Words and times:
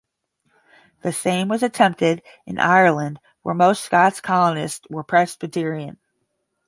The 1.03 1.13
same 1.13 1.47
was 1.47 1.61
attempted 1.61 2.23
in 2.47 2.57
Ireland, 2.57 3.19
where 3.43 3.53
most 3.53 3.83
Scots 3.85 4.19
colonists 4.19 4.87
were 4.89 5.03
Presbyterian. 5.03 5.99